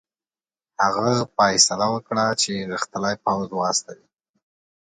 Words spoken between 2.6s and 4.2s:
غښتلی پوځ واستوي.